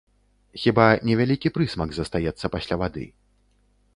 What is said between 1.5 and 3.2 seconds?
прысмак застаецца пасля вады.